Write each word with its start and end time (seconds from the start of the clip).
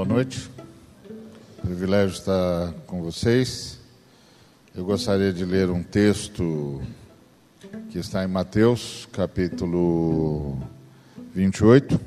Boa 0.00 0.08
noite. 0.08 0.50
Privilégio 1.60 2.14
estar 2.14 2.72
com 2.86 3.02
vocês. 3.02 3.78
Eu 4.74 4.82
gostaria 4.82 5.30
de 5.30 5.44
ler 5.44 5.68
um 5.68 5.82
texto 5.82 6.80
que 7.90 7.98
está 7.98 8.24
em 8.24 8.26
Mateus, 8.26 9.06
capítulo 9.12 10.58
28, 11.34 12.00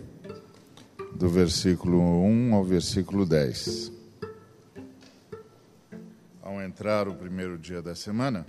do 1.15 1.29
versículo 1.29 1.99
1 2.25 2.55
ao 2.55 2.63
versículo 2.63 3.27
10. 3.27 3.91
Ao 6.41 6.59
entrar 6.63 7.07
o 7.07 7.13
primeiro 7.13 7.59
dia 7.59 7.79
da 7.79 7.93
semana, 7.93 8.43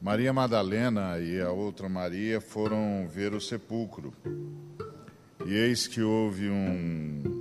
Maria 0.00 0.32
Madalena 0.32 1.18
e 1.18 1.40
a 1.40 1.50
outra 1.50 1.88
Maria 1.88 2.40
foram 2.40 3.08
ver 3.08 3.34
o 3.34 3.40
sepulcro. 3.40 4.12
E 5.44 5.52
eis 5.54 5.88
que 5.88 6.02
houve 6.02 6.48
um, 6.48 7.37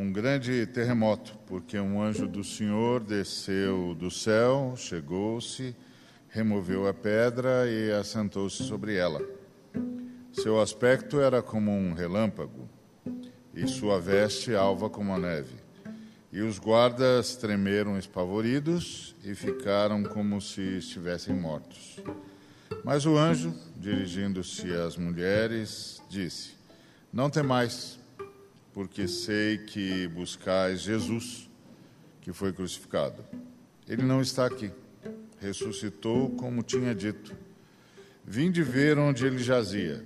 um 0.00 0.10
grande 0.10 0.64
terremoto, 0.64 1.36
porque 1.46 1.78
um 1.78 2.00
anjo 2.00 2.26
do 2.26 2.42
Senhor 2.42 3.04
desceu 3.04 3.94
do 3.94 4.10
céu, 4.10 4.72
chegou-se, 4.74 5.76
removeu 6.30 6.88
a 6.88 6.94
pedra 6.94 7.68
e 7.68 7.92
assentou-se 7.92 8.62
sobre 8.62 8.96
ela. 8.96 9.20
Seu 10.32 10.58
aspecto 10.58 11.20
era 11.20 11.42
como 11.42 11.70
um 11.70 11.92
relâmpago, 11.92 12.66
e 13.54 13.68
sua 13.68 14.00
veste 14.00 14.54
alva 14.54 14.88
como 14.88 15.12
a 15.12 15.18
neve. 15.18 15.56
E 16.32 16.40
os 16.40 16.58
guardas 16.58 17.36
tremeram 17.36 17.98
espavoridos 17.98 19.14
e 19.22 19.34
ficaram 19.34 20.02
como 20.02 20.40
se 20.40 20.78
estivessem 20.78 21.34
mortos. 21.34 22.00
Mas 22.82 23.04
o 23.04 23.18
anjo, 23.18 23.54
dirigindo-se 23.76 24.72
às 24.72 24.96
mulheres, 24.96 26.00
disse: 26.08 26.52
Não 27.12 27.28
temais, 27.28 27.99
porque 28.72 29.08
sei 29.08 29.58
que 29.58 30.06
buscais 30.08 30.80
Jesus, 30.80 31.50
que 32.20 32.32
foi 32.32 32.52
crucificado. 32.52 33.24
Ele 33.88 34.02
não 34.02 34.20
está 34.20 34.46
aqui. 34.46 34.70
Ressuscitou 35.38 36.30
como 36.30 36.62
tinha 36.62 36.94
dito. 36.94 37.34
Vinde 38.24 38.62
ver 38.62 38.98
onde 38.98 39.26
ele 39.26 39.38
jazia. 39.38 40.04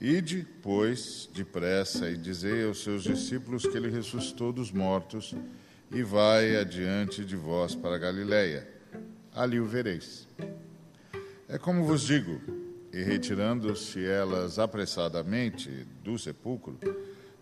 Ide, 0.00 0.46
pois, 0.62 1.28
depressa 1.34 2.08
e 2.08 2.16
dizei 2.16 2.64
aos 2.64 2.82
seus 2.82 3.02
discípulos 3.02 3.66
que 3.66 3.76
ele 3.76 3.90
ressuscitou 3.90 4.50
dos 4.50 4.72
mortos 4.72 5.34
e 5.90 6.02
vai 6.02 6.56
adiante 6.56 7.22
de 7.22 7.36
vós 7.36 7.74
para 7.74 7.98
Galiléia. 7.98 8.66
Ali 9.34 9.60
o 9.60 9.66
vereis. 9.66 10.26
É 11.46 11.58
como 11.58 11.84
vos 11.84 12.02
digo, 12.02 12.40
e 12.92 13.02
retirando-se 13.02 14.04
elas 14.04 14.58
apressadamente 14.58 15.68
do 16.02 16.18
sepulcro, 16.18 16.78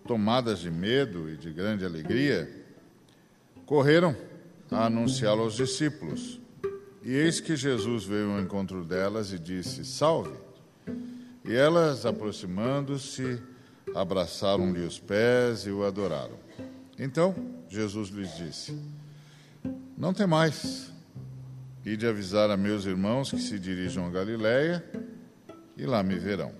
tomadas 0.08 0.58
de 0.58 0.70
medo 0.70 1.30
e 1.30 1.36
de 1.36 1.52
grande 1.52 1.84
alegria, 1.84 2.50
correram 3.66 4.16
a 4.70 4.86
anunciá-lo 4.86 5.42
aos 5.42 5.54
discípulos. 5.54 6.40
E 7.04 7.12
eis 7.12 7.38
que 7.38 7.54
Jesus 7.54 8.04
veio 8.04 8.32
ao 8.32 8.40
encontro 8.40 8.82
delas 8.82 9.32
e 9.32 9.38
disse: 9.38 9.84
Salve! 9.84 10.34
E 11.44 11.54
elas, 11.54 12.06
aproximando-se, 12.06 13.40
abraçaram-lhe 13.94 14.80
os 14.80 14.98
pés 14.98 15.66
e 15.66 15.70
o 15.70 15.84
adoraram. 15.84 16.38
Então 16.98 17.34
Jesus 17.68 18.08
lhes 18.08 18.34
disse: 18.36 18.76
Não 19.96 20.14
temais, 20.14 20.90
de 21.84 22.06
avisar 22.06 22.50
a 22.50 22.56
meus 22.56 22.84
irmãos 22.84 23.30
que 23.30 23.38
se 23.38 23.58
dirijam 23.58 24.06
a 24.06 24.10
Galiléia 24.10 24.84
e 25.76 25.86
lá 25.86 26.02
me 26.02 26.18
verão. 26.18 26.52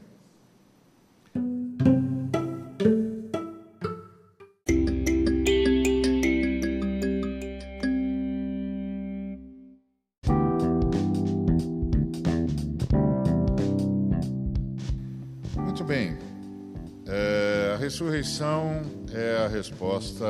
Resposta 19.59 20.25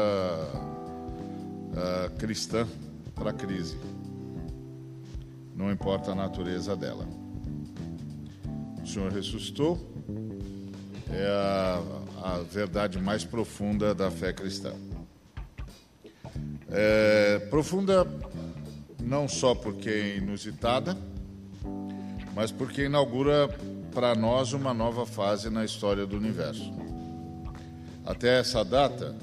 a, 1.77 2.09
cristã 2.19 2.66
para 3.15 3.31
a 3.31 3.33
crise. 3.33 3.77
Não 5.55 5.71
importa 5.71 6.12
a 6.12 6.15
natureza 6.15 6.75
dela. 6.75 7.06
O 8.83 8.87
Senhor 8.87 9.12
ressuscitou, 9.12 9.78
é 11.11 11.27
a, 11.27 11.83
a 12.25 12.38
verdade 12.38 12.99
mais 12.99 13.22
profunda 13.22 13.94
da 13.94 14.11
fé 14.11 14.33
cristã. 14.33 14.72
É, 16.71 17.38
profunda 17.50 18.06
não 18.99 19.28
só 19.28 19.55
porque 19.55 19.91
é 19.91 20.17
inusitada, 20.17 20.97
mas 22.34 22.50
porque 22.50 22.84
inaugura 22.84 23.49
para 23.93 24.15
nós 24.15 24.55
uma 24.55 24.72
nova 24.72 25.05
fase 25.05 25.50
na 25.50 25.67
história 25.67 26.06
do 26.06 26.17
universo. 26.17 26.88
Até 28.08 28.41
essa 28.41 28.64
data, 28.64 29.14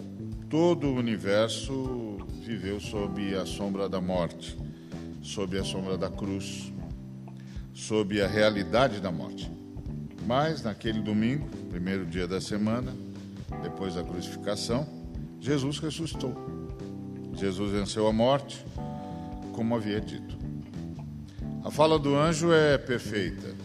todo 0.47 0.85
o 0.85 0.96
universo 0.96 2.19
viveu 2.44 2.79
sob 2.79 3.34
a 3.34 3.44
sombra 3.44 3.90
da 3.90 4.00
morte, 4.00 4.56
sob 5.23 5.57
a 5.57 5.63
sombra 5.63 5.97
da 5.97 6.07
cruz, 6.07 6.72
sob 7.73 8.22
a 8.22 8.28
realidade 8.28 9.01
da 9.01 9.12
morte. 9.12 9.51
Mas 10.28 10.62
naquele 10.62 11.01
domingo, 11.01 11.50
primeiro 11.68 12.06
dia 12.06 12.28
da 12.28 12.40
semana, 12.40 12.94
depois 13.63 13.96
da 13.96 14.03
crucificação, 14.03 14.88
Jesus 15.41 15.79
ressuscitou. 15.79 16.35
Jesus 17.34 17.72
venceu 17.72 18.06
a 18.06 18.13
morte, 18.13 18.63
como 19.53 19.75
havia 19.75 20.00
dito. 20.00 20.38
A 21.63 21.72
fala 21.72 21.97
do 21.97 22.16
anjo 22.16 22.53
é 22.53 22.78
perfeita. 22.78 23.56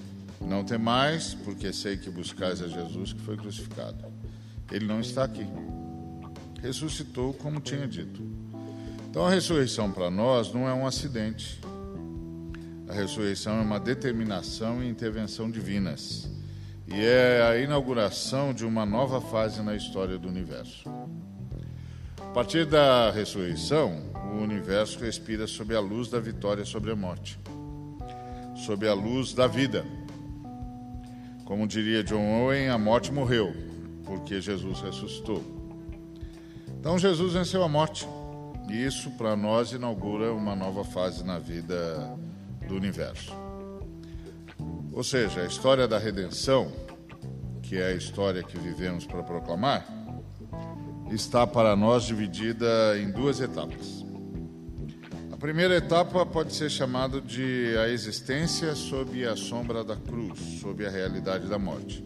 Não 0.40 0.64
temais, 0.64 1.34
porque 1.44 1.74
sei 1.74 1.98
que 1.98 2.08
buscais 2.08 2.62
a 2.62 2.68
Jesus 2.68 3.12
que 3.12 3.20
foi 3.20 3.36
crucificado. 3.36 4.19
Ele 4.70 4.86
não 4.86 5.00
está 5.00 5.24
aqui. 5.24 5.46
Ressuscitou 6.62 7.32
como 7.34 7.60
tinha 7.60 7.86
dito. 7.86 8.22
Então 9.08 9.26
a 9.26 9.30
ressurreição 9.30 9.90
para 9.90 10.10
nós 10.10 10.52
não 10.52 10.68
é 10.68 10.74
um 10.74 10.86
acidente. 10.86 11.60
A 12.88 12.92
ressurreição 12.92 13.58
é 13.58 13.62
uma 13.62 13.80
determinação 13.80 14.82
e 14.82 14.88
intervenção 14.88 15.50
divinas. 15.50 16.30
E 16.86 17.04
é 17.04 17.42
a 17.42 17.58
inauguração 17.58 18.52
de 18.52 18.64
uma 18.64 18.84
nova 18.84 19.20
fase 19.20 19.62
na 19.62 19.74
história 19.74 20.18
do 20.18 20.28
universo. 20.28 20.88
A 22.20 22.32
partir 22.32 22.66
da 22.66 23.10
ressurreição, 23.10 24.02
o 24.34 24.42
universo 24.42 24.98
respira 24.98 25.46
sob 25.46 25.74
a 25.74 25.80
luz 25.80 26.08
da 26.08 26.20
vitória 26.20 26.64
sobre 26.64 26.90
a 26.90 26.96
morte, 26.96 27.38
sob 28.54 28.86
a 28.86 28.94
luz 28.94 29.32
da 29.32 29.46
vida 29.46 29.84
como 31.50 31.66
diria 31.66 32.04
John 32.04 32.44
Owen, 32.44 32.68
a 32.68 32.78
morte 32.78 33.12
morreu, 33.12 33.52
porque 34.04 34.40
Jesus 34.40 34.80
ressuscitou. 34.80 35.42
Então 36.78 36.98
Jesus 36.98 37.32
venceu 37.32 37.62
a 37.62 37.68
morte. 37.68 38.06
E 38.68 38.84
isso 38.84 39.10
para 39.12 39.34
nós 39.36 39.72
inaugura 39.72 40.32
uma 40.32 40.54
nova 40.54 40.84
fase 40.84 41.24
na 41.24 41.38
vida 41.38 42.16
do 42.66 42.76
universo. 42.76 43.32
Ou 44.92 45.02
seja, 45.02 45.42
a 45.42 45.46
história 45.46 45.88
da 45.88 45.98
redenção, 45.98 46.70
que 47.62 47.76
é 47.76 47.88
a 47.88 47.94
história 47.94 48.42
que 48.42 48.58
vivemos 48.58 49.06
para 49.06 49.22
proclamar, 49.22 49.86
está 51.10 51.46
para 51.46 51.74
nós 51.74 52.04
dividida 52.04 52.98
em 52.98 53.10
duas 53.10 53.40
etapas 53.40 54.00
primeira 55.40 55.74
etapa 55.74 56.26
pode 56.26 56.52
ser 56.52 56.68
chamada 56.68 57.18
de 57.18 57.74
a 57.78 57.88
existência 57.88 58.74
sob 58.74 59.24
a 59.24 59.34
sombra 59.34 59.82
da 59.82 59.96
cruz, 59.96 60.38
sob 60.60 60.84
a 60.84 60.90
realidade 60.90 61.48
da 61.48 61.58
morte. 61.58 62.04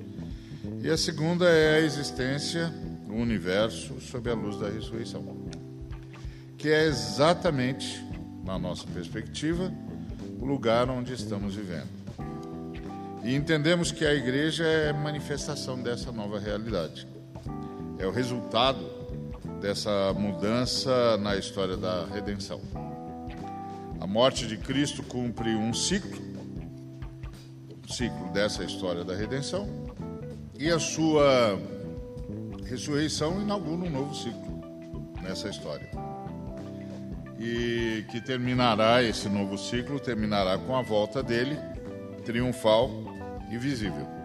E 0.85 0.91
a 0.91 0.99
segunda 0.99 1.49
é 1.49 1.77
a 1.77 1.81
existência, 1.81 2.71
o 3.09 3.15
universo, 3.15 3.99
sob 4.03 4.29
a 4.29 4.35
luz 4.35 4.59
da 4.59 4.69
ressurreição. 4.69 5.25
Que 6.59 6.69
é 6.69 6.85
exatamente, 6.85 8.05
na 8.45 8.59
nossa 8.59 8.87
perspectiva, 8.89 9.73
o 10.39 10.45
lugar 10.45 10.91
onde 10.91 11.15
estamos 11.15 11.55
vivendo. 11.55 11.89
E 13.25 13.35
entendemos 13.35 13.91
que 13.91 14.05
a 14.05 14.13
igreja 14.13 14.63
é 14.63 14.93
manifestação 14.93 15.83
dessa 15.83 16.13
nova 16.13 16.39
realidade. 16.39 17.09
É 17.99 18.07
o 18.07 18.11
resultado 18.11 18.85
dessa 19.63 20.13
mudança 20.13 21.17
na 21.17 21.35
história 21.35 21.79
da 21.79 22.05
redenção. 22.05 22.61
A 23.99 24.07
morte 24.07 24.47
de 24.47 24.59
Cristo 24.59 25.03
cumpre 25.03 25.49
um 25.55 25.73
ciclo, 25.73 26.21
um 27.83 27.91
ciclo 27.91 28.31
dessa 28.35 28.63
história 28.63 29.03
da 29.03 29.15
redenção, 29.15 29.94
e 30.59 30.71
a 30.71 30.79
sua 30.79 31.59
ressurreição 32.67 33.41
inaugura 33.41 33.87
um 33.87 33.91
novo 33.91 34.15
ciclo 34.15 34.61
nessa 35.23 35.49
história. 35.49 35.89
E 37.39 38.05
que 38.11 38.21
terminará, 38.21 39.03
esse 39.03 39.29
novo 39.29 39.59
ciclo 39.59 39.99
terminará 40.01 40.57
com 40.59 40.77
a 40.77 40.83
volta 40.83 41.23
dele, 41.23 41.59
triunfal 42.25 42.91
e 43.51 43.59
visível. 43.59 44.24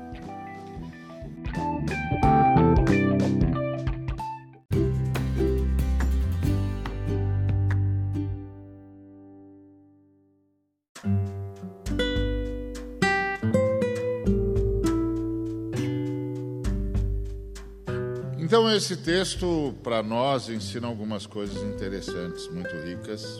Esse 18.92 18.98
texto, 19.04 19.72
para 19.84 20.02
nós, 20.02 20.50
ensina 20.50 20.88
algumas 20.88 21.28
coisas 21.28 21.62
interessantes, 21.62 22.48
muito 22.48 22.76
ricas. 22.78 23.40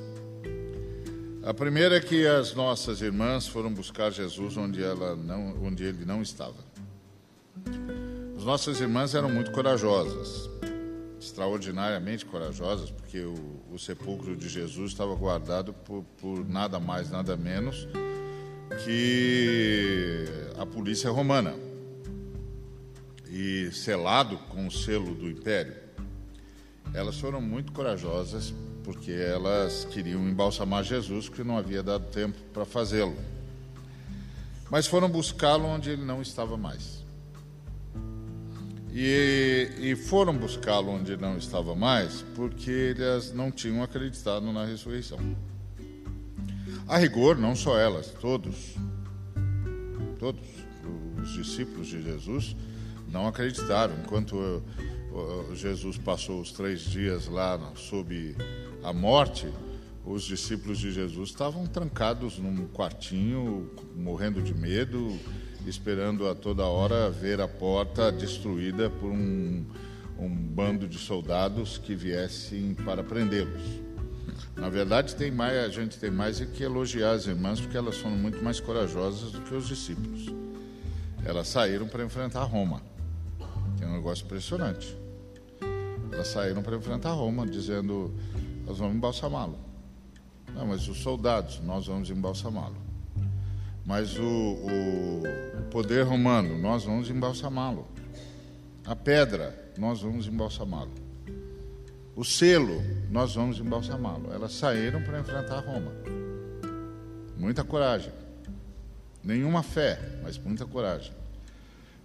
A 1.44 1.52
primeira 1.52 1.98
é 1.98 2.00
que 2.00 2.28
as 2.28 2.54
nossas 2.54 3.02
irmãs 3.02 3.48
foram 3.48 3.74
buscar 3.74 4.12
Jesus 4.12 4.56
onde, 4.58 4.84
ela 4.84 5.16
não, 5.16 5.56
onde 5.64 5.84
ele 5.84 6.06
não 6.06 6.22
estava. 6.22 6.54
As 8.38 8.44
nossas 8.44 8.80
irmãs 8.80 9.16
eram 9.16 9.28
muito 9.28 9.52
corajosas, 9.52 10.48
extraordinariamente 11.20 12.28
corajosas, 12.28 12.92
porque 12.92 13.22
o, 13.22 13.34
o 13.74 13.80
sepulcro 13.80 14.36
de 14.36 14.48
Jesus 14.48 14.92
estava 14.92 15.16
guardado 15.16 15.74
por, 15.74 16.04
por 16.22 16.48
nada 16.48 16.80
mais, 16.80 17.10
nada 17.10 17.36
menos 17.36 17.88
que 18.86 20.26
a 20.60 20.66
polícia 20.68 21.10
romana 21.10 21.56
e 23.30 23.70
selado 23.72 24.38
com 24.50 24.68
o 24.68 24.72
selo 24.72 25.14
do 25.14 25.30
império. 25.30 25.76
Elas 26.94 27.20
foram 27.20 27.42
muito 27.42 27.72
corajosas 27.72 28.54
porque 28.84 29.12
elas 29.12 29.86
queriam 29.86 30.28
embalsamar 30.28 30.84
Jesus, 30.84 31.30
que 31.30 31.44
não 31.44 31.58
havia 31.58 31.84
dado 31.84 32.06
tempo 32.08 32.38
para 32.52 32.66
fazê-lo. 32.66 33.16
Mas 34.72 34.88
foram 34.88 35.08
buscá-lo 35.10 35.66
onde 35.66 35.92
ele 35.92 36.04
não 36.04 36.22
estava 36.22 36.58
mais. 36.58 37.04
E, 38.92 39.70
e 39.80 39.96
foram 39.96 40.36
buscá-lo 40.36 40.90
onde 40.90 41.12
ele 41.12 41.22
não 41.22 41.38
estava 41.38 41.76
mais 41.76 42.24
porque 42.36 42.96
elas 42.98 43.32
não 43.32 43.52
tinham 43.52 43.84
acreditado 43.84 44.52
na 44.52 44.66
ressurreição. 44.66 45.20
A 46.88 46.98
rigor, 46.98 47.38
não 47.38 47.56
só 47.56 47.78
elas, 47.78 48.08
todos, 48.20 48.76
todos 50.18 50.42
os 51.22 51.34
discípulos 51.34 51.88
de 51.88 52.02
Jesus 52.02 52.56
não 53.12 53.28
acreditaram. 53.28 53.96
Enquanto 54.04 54.62
Jesus 55.54 55.98
passou 55.98 56.40
os 56.42 56.52
três 56.52 56.82
dias 56.82 57.28
lá 57.28 57.60
sob 57.76 58.36
a 58.84 58.94
morte, 58.94 59.48
os 60.06 60.24
discípulos 60.24 60.80
de 60.80 60.92
Jesus 60.92 61.30
estavam 61.30 61.68
trancados 61.68 62.38
num 62.38 62.68
quartinho, 62.68 63.70
morrendo 63.96 64.42
de 64.42 64.54
medo, 64.54 65.18
esperando 65.66 66.28
a 66.28 66.36
toda 66.36 66.64
hora 66.64 67.10
ver 67.10 67.42
a 67.42 67.48
porta 67.48 68.12
destruída 68.12 68.90
por 68.90 69.12
um, 69.12 69.66
um 70.18 70.30
bando 70.30 70.88
de 70.88 70.98
soldados 70.98 71.78
que 71.78 71.94
viessem 71.94 72.74
para 72.74 73.04
prendê-los. 73.04 73.90
Na 74.56 74.70
verdade, 74.70 75.16
tem 75.16 75.32
mais, 75.32 75.58
a 75.58 75.70
gente 75.70 75.98
tem 75.98 76.10
mais 76.10 76.42
é 76.42 76.46
que 76.46 76.64
elogiar 76.64 77.12
as 77.12 77.28
irmãs, 77.28 77.60
porque 77.60 77.78
elas 77.78 77.98
foram 77.98 78.16
muito 78.16 78.44
mais 78.44 78.60
corajosas 78.60 79.32
do 79.32 79.42
que 79.42 79.54
os 79.54 79.68
discípulos. 79.68 80.28
Elas 81.26 81.48
saíram 81.48 81.88
para 81.88 82.04
enfrentar 82.04 82.44
Roma. 82.44 82.82
É 83.82 83.86
um 83.86 83.94
negócio 83.94 84.26
impressionante. 84.26 84.96
Elas 86.12 86.28
saíram 86.28 86.62
para 86.62 86.76
enfrentar 86.76 87.12
Roma, 87.12 87.46
dizendo: 87.48 88.14
Nós 88.66 88.78
vamos 88.78 88.96
embalsamá-lo. 88.96 89.58
Não, 90.54 90.68
mas 90.68 90.88
os 90.88 91.02
soldados, 91.02 91.60
nós 91.62 91.88
vamos 91.88 92.10
embalsamá-lo. 92.10 92.76
Mas 93.86 94.18
o, 94.18 94.24
o, 94.24 95.24
o 95.60 95.64
poder 95.72 96.04
romano, 96.04 96.58
nós 96.58 96.84
vamos 96.84 97.10
embalsamá-lo. 97.10 97.88
A 98.86 98.96
pedra, 98.96 99.72
nós 99.78 100.02
vamos 100.02 100.28
embalsamá-lo. 100.28 100.92
O 102.16 102.24
selo, 102.26 102.82
nós 103.10 103.36
vamos 103.36 103.60
embalsamá-lo. 103.60 104.34
Elas 104.34 104.54
saíram 104.54 105.02
para 105.04 105.20
enfrentar 105.20 105.60
Roma. 105.62 105.92
Muita 107.38 107.64
coragem. 107.64 108.12
Nenhuma 109.24 109.64
fé, 109.64 110.20
mas 110.22 110.38
muita 110.38 110.66
coragem. 110.66 111.14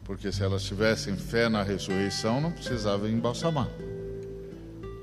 Porque 0.05 0.31
se 0.31 0.43
elas 0.43 0.63
tivessem 0.63 1.17
fé 1.17 1.49
na 1.49 1.63
ressurreição, 1.63 2.41
não 2.41 2.53
precisavam 2.53 3.09
embalsamar. 3.09 3.69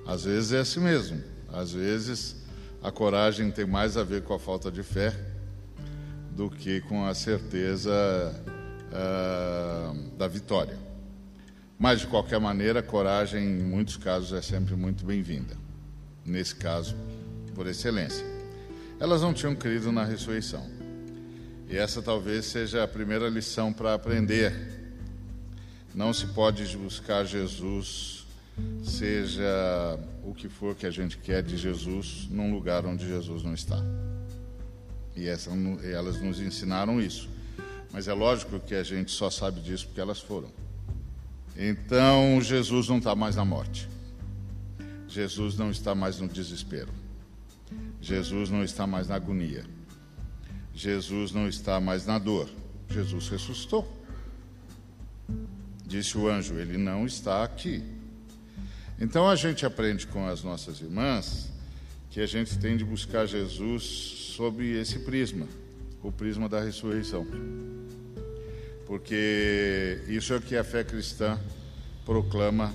Às 0.06 0.26
vezes 0.26 0.54
é 0.54 0.60
assim 0.60 0.80
mesmo. 0.80 1.22
Às 1.52 1.74
vezes 1.74 2.36
a 2.82 2.92
coragem 2.92 3.52
tem 3.52 3.66
mais 3.66 3.98
a 3.98 4.04
ver 4.04 4.24
com 4.24 4.34
a 4.34 4.40
falta 4.40 4.72
de 4.72 4.84
fé 4.84 5.14
do 6.32 6.50
que 6.50 6.82
com 6.82 7.06
a 7.06 7.14
certeza 7.14 7.92
uh, 8.92 10.18
da 10.18 10.28
vitória. 10.28 10.78
Mas, 11.78 12.02
de 12.02 12.08
qualquer 12.08 12.40
maneira, 12.40 12.84
coragem, 12.84 13.44
em 13.44 13.64
muitos 13.64 13.98
casos, 13.98 14.34
é 14.34 14.42
sempre 14.42 14.76
muito 14.76 15.04
bem-vinda. 15.04 15.58
Nesse 16.24 16.56
caso, 16.56 16.96
por 17.56 17.66
excelência. 17.66 18.26
Elas 19.00 19.24
não 19.24 19.34
tinham 19.34 19.56
crido 19.56 19.92
na 19.92 20.06
ressurreição. 20.06 20.64
E 21.68 21.76
essa 21.76 22.02
talvez 22.02 22.46
seja 22.46 22.84
a 22.84 22.88
primeira 22.88 23.28
lição 23.30 23.74
para 23.74 23.96
aprender 23.96 24.81
não 25.94 26.14
se 26.14 26.28
pode 26.28 26.78
buscar 26.78 27.26
Jesus, 27.26 28.26
seja 28.84 30.00
o 30.24 30.34
que 30.34 30.48
for 30.48 30.76
que 30.76 30.86
a 30.86 30.92
gente 30.92 31.18
quer 31.18 31.44
de 31.44 31.58
Jesus, 31.58 32.28
num 32.30 32.54
lugar 32.54 32.86
onde 32.86 33.08
Jesus 33.08 33.44
não 33.44 33.54
está. 33.54 33.82
E 35.16 35.28
essa, 35.28 35.52
elas 35.84 36.22
nos 36.22 36.40
ensinaram 36.40 37.02
isso. 37.02 37.30
Mas 37.92 38.08
é 38.08 38.14
lógico 38.14 38.60
que 38.60 38.74
a 38.74 38.84
gente 38.84 39.12
só 39.12 39.30
sabe 39.30 39.60
disso 39.60 39.86
porque 39.88 40.00
elas 40.00 40.20
foram. 40.20 40.50
Então, 41.58 42.40
Jesus 42.42 42.88
não 42.88 43.00
está 43.00 43.14
mais 43.14 43.36
na 43.36 43.44
morte. 43.44 43.90
Jesus 45.08 45.58
não 45.58 45.70
está 45.70 45.94
mais 45.94 46.20
no 46.20 46.28
desespero. 46.28 46.90
Jesus 48.00 48.50
não 48.50 48.64
está 48.64 48.88
mais 48.88 49.10
na 49.10 49.16
agonia. 49.16 49.66
Jesus 50.74 51.34
não 51.34 51.50
está 51.50 51.82
mais 51.82 52.06
na 52.06 52.18
dor. 52.18 52.50
Jesus 52.90 53.28
ressuscitou. 53.28 54.01
Disse 55.92 56.18
o 56.18 56.30
anjo: 56.30 56.54
Ele 56.54 56.78
não 56.78 57.06
está 57.06 57.44
aqui. 57.44 57.84
Então 58.98 59.28
a 59.28 59.36
gente 59.36 59.66
aprende 59.66 60.08
com 60.08 60.26
as 60.26 60.42
nossas 60.42 60.80
irmãs 60.80 61.52
que 62.10 62.22
a 62.22 62.26
gente 62.26 62.58
tem 62.58 62.78
de 62.78 62.86
buscar 62.86 63.26
Jesus 63.26 63.84
sob 64.38 64.66
esse 64.66 65.00
prisma, 65.00 65.46
o 66.02 66.10
prisma 66.10 66.48
da 66.48 66.62
ressurreição. 66.62 67.28
Porque 68.86 70.02
isso 70.08 70.32
é 70.32 70.38
o 70.38 70.42
que 70.42 70.56
a 70.56 70.64
fé 70.64 70.82
cristã 70.82 71.38
proclama 72.06 72.74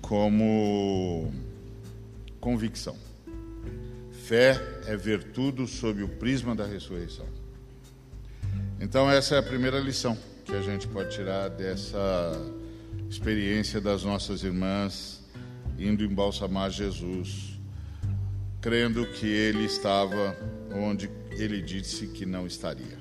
como 0.00 1.32
convicção. 2.40 2.96
Fé 4.24 4.60
é 4.86 4.96
ver 4.96 5.22
tudo 5.30 5.68
sob 5.68 6.02
o 6.02 6.08
prisma 6.08 6.52
da 6.52 6.66
ressurreição. 6.66 7.26
Então, 8.80 9.08
essa 9.08 9.36
é 9.36 9.38
a 9.38 9.42
primeira 9.42 9.78
lição 9.78 10.18
que 10.46 10.54
a 10.54 10.62
gente 10.62 10.86
pode 10.86 11.10
tirar 11.10 11.48
dessa 11.50 12.32
experiência 13.10 13.80
das 13.80 14.04
nossas 14.04 14.44
irmãs 14.44 15.24
indo 15.76 16.04
embalsamar 16.04 16.70
Jesus, 16.70 17.58
crendo 18.60 19.04
que 19.06 19.26
ele 19.26 19.64
estava 19.64 20.36
onde 20.72 21.10
ele 21.32 21.60
disse 21.60 22.06
que 22.06 22.24
não 22.24 22.46
estaria. 22.46 22.96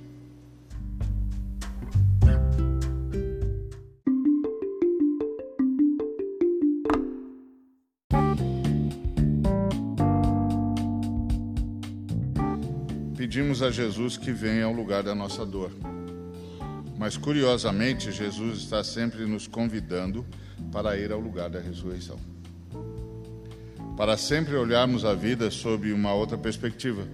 Pedimos 13.15 13.61
a 13.61 13.69
Jesus 13.69 14.17
que 14.17 14.31
venha 14.31 14.65
ao 14.65 14.73
lugar 14.73 15.03
da 15.03 15.13
nossa 15.13 15.45
dor. 15.45 15.71
Mas 17.05 17.17
curiosamente, 17.17 18.11
Jesus 18.11 18.61
está 18.61 18.83
sempre 18.83 19.27
nos 19.27 19.45
convidando 19.45 20.25
para 20.71 20.97
ir 20.97 21.11
ao 21.11 21.19
lugar 21.19 21.51
da 21.51 21.59
ressurreição. 21.59 22.19
Para 23.95 24.17
sempre 24.17 24.55
olharmos 24.55 25.05
a 25.05 25.13
vida 25.13 25.51
sob 25.51 25.93
uma 25.93 26.15
outra 26.15 26.35
perspectiva. 26.35 27.07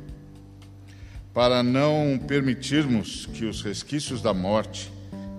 Para 1.34 1.62
não 1.62 2.18
permitirmos 2.26 3.26
que 3.34 3.44
os 3.44 3.62
resquícios 3.62 4.22
da 4.22 4.34
morte 4.34 4.90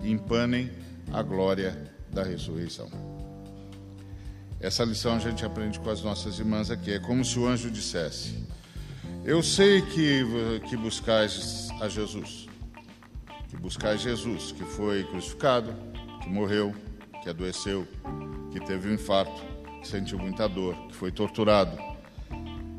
empanem 0.05 0.71
a 1.11 1.23
glória 1.23 1.91
da 2.13 2.23
ressurreição. 2.23 2.91
Essa 4.61 4.85
lição 4.85 5.17
a 5.17 5.19
gente 5.19 5.47
aprende 5.47 5.81
com 5.81 5.89
as 5.89 6.03
nossas 6.03 6.39
irmãs 6.39 6.71
aqui. 6.71 6.93
É 6.93 6.99
como 6.99 7.25
se 7.25 7.39
o 7.39 7.47
anjo 7.47 7.71
dissesse: 7.71 8.35
Eu 9.25 9.43
sei 9.43 9.81
que, 9.81 10.27
que 10.69 10.77
buscais 10.77 11.71
a 11.81 11.89
Jesus 11.89 12.52
que 13.53 13.57
buscar 13.59 13.99
Jesus, 13.99 14.51
que 14.51 14.65
foi 14.65 15.05
crucificado, 15.05 15.75
que 16.23 16.29
morreu, 16.31 16.75
que 17.23 17.29
adoeceu, 17.29 17.87
que 18.51 18.59
teve 18.59 18.89
um 18.89 18.95
infarto, 18.95 19.43
que 19.83 19.87
sentiu 19.87 20.19
muita 20.19 20.49
dor, 20.49 20.75
que 20.89 20.95
foi 20.95 21.13
torturado, 21.13 21.77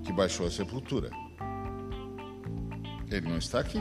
que 0.03 0.11
baixou 0.11 0.47
a 0.47 0.51
sepultura. 0.51 1.11
Ele 3.07 3.29
não 3.29 3.37
está 3.37 3.59
aqui. 3.59 3.79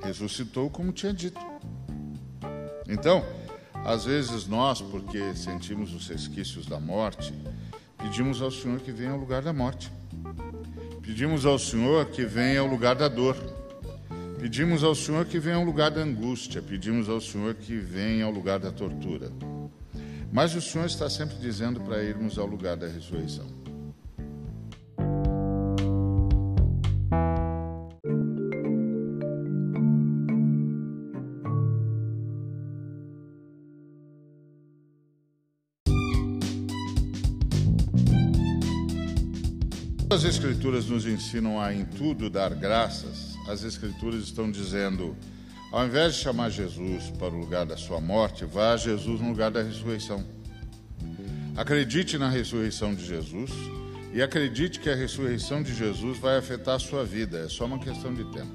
Ressuscitou 0.00 0.70
como 0.70 0.92
tinha 0.92 1.12
dito. 1.12 1.40
Então, 2.88 3.24
às 3.84 4.04
vezes 4.04 4.46
nós, 4.46 4.80
porque 4.80 5.34
sentimos 5.34 5.92
os 5.92 6.06
resquícios 6.06 6.66
da 6.66 6.78
morte, 6.78 7.34
pedimos 7.98 8.40
ao 8.40 8.52
Senhor 8.52 8.78
que 8.78 8.92
venha 8.92 9.10
ao 9.10 9.18
lugar 9.18 9.42
da 9.42 9.52
morte. 9.52 9.90
Pedimos 11.02 11.44
ao 11.44 11.58
Senhor 11.58 12.06
que 12.06 12.24
venha 12.24 12.60
ao 12.60 12.68
lugar 12.68 12.94
da 12.94 13.08
dor. 13.08 13.36
Pedimos 14.42 14.82
ao 14.82 14.92
Senhor 14.92 15.24
que 15.24 15.38
venha 15.38 15.54
ao 15.54 15.62
lugar 15.62 15.92
da 15.92 16.00
angústia, 16.00 16.60
pedimos 16.60 17.08
ao 17.08 17.20
Senhor 17.20 17.54
que 17.54 17.78
venha 17.78 18.24
ao 18.24 18.30
lugar 18.32 18.58
da 18.58 18.72
tortura. 18.72 19.30
Mas 20.32 20.52
o 20.56 20.60
Senhor 20.60 20.84
está 20.86 21.08
sempre 21.08 21.36
dizendo 21.36 21.80
para 21.80 22.02
irmos 22.02 22.36
ao 22.40 22.44
lugar 22.44 22.76
da 22.76 22.88
ressurreição. 22.88 23.46
As 40.10 40.24
Escrituras 40.24 40.86
nos 40.86 41.06
ensinam 41.06 41.60
a 41.60 41.72
em 41.72 41.84
tudo 41.84 42.28
dar 42.28 42.52
graças. 42.56 43.31
As 43.48 43.62
Escrituras 43.62 44.22
estão 44.24 44.50
dizendo 44.50 45.16
ao 45.72 45.86
invés 45.86 46.16
de 46.16 46.20
chamar 46.20 46.50
Jesus 46.50 47.10
para 47.18 47.34
o 47.34 47.38
lugar 47.38 47.64
da 47.64 47.78
sua 47.78 47.98
morte, 47.98 48.44
vá 48.44 48.74
a 48.74 48.76
Jesus 48.76 49.22
no 49.22 49.30
lugar 49.30 49.50
da 49.50 49.62
ressurreição. 49.62 50.22
Acredite 51.56 52.18
na 52.18 52.28
ressurreição 52.28 52.94
de 52.94 53.06
Jesus 53.06 53.50
e 54.12 54.20
acredite 54.20 54.78
que 54.78 54.90
a 54.90 54.94
ressurreição 54.94 55.62
de 55.62 55.74
Jesus 55.74 56.18
vai 56.18 56.36
afetar 56.36 56.74
a 56.74 56.78
sua 56.78 57.06
vida, 57.06 57.38
é 57.38 57.48
só 57.48 57.64
uma 57.64 57.78
questão 57.78 58.12
de 58.12 58.22
tempo. 58.24 58.52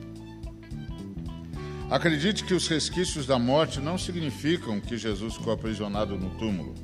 Acredite 1.90 2.44
que 2.44 2.54
os 2.54 2.68
resquícios 2.68 3.26
da 3.26 3.40
morte 3.40 3.80
não 3.80 3.98
significam 3.98 4.80
que 4.80 4.96
Jesus 4.96 5.38
ficou 5.38 5.52
aprisionado 5.52 6.16
no 6.20 6.30
túmulo. 6.38 6.76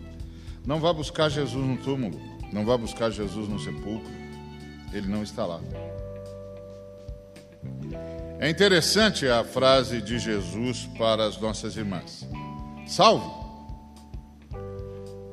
Não 0.66 0.80
vá 0.80 0.92
buscar 0.92 1.30
Jesus 1.30 1.64
no 1.64 1.78
túmulo, 1.78 2.20
não 2.52 2.66
vá 2.66 2.76
buscar 2.76 3.12
Jesus 3.12 3.48
no 3.48 3.60
sepulcro, 3.60 4.12
ele 4.92 5.08
não 5.08 5.22
está 5.22 5.46
lá. 5.46 5.62
É 8.44 8.50
interessante 8.50 9.26
a 9.26 9.42
frase 9.42 10.02
de 10.02 10.20
Jesus 10.20 10.86
para 10.98 11.26
as 11.26 11.38
nossas 11.40 11.78
irmãs: 11.78 12.28
Salve! 12.86 13.26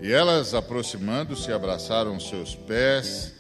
E 0.01 0.13
elas, 0.13 0.55
aproximando-se, 0.55 1.53
abraçaram 1.53 2.21
seus 2.21 2.55
pés 2.55 3.35